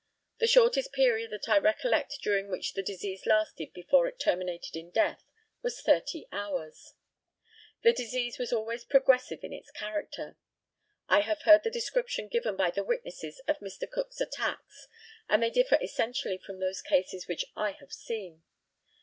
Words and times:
The 0.39 0.47
shortest 0.47 0.91
period 0.93 1.29
that 1.29 1.47
I 1.47 1.59
recollect 1.59 2.17
during 2.23 2.47
which 2.49 2.73
the 2.73 2.81
disease 2.81 3.27
lasted 3.27 3.71
before 3.71 4.07
it 4.07 4.19
terminated 4.19 4.75
in 4.75 4.89
death, 4.89 5.21
was 5.61 5.79
30 5.79 6.25
hours. 6.31 6.95
The 7.83 7.93
disease 7.93 8.39
was 8.39 8.51
always 8.51 8.83
progressive 8.83 9.43
in 9.43 9.53
its 9.53 9.69
character. 9.69 10.37
I 11.07 11.19
have 11.19 11.43
heard 11.43 11.61
the 11.61 11.69
description 11.69 12.29
given 12.29 12.55
by 12.55 12.71
the 12.71 12.83
witnesses 12.83 13.41
of 13.47 13.59
Mr. 13.59 13.87
Cook's 13.87 14.19
attacks, 14.19 14.87
and 15.29 15.43
they 15.43 15.51
differ 15.51 15.77
essentially 15.79 16.39
from 16.39 16.59
those 16.59 16.81
cases 16.81 17.27
which 17.27 17.45
I 17.55 17.73
have 17.73 17.93
seen. 17.93 18.41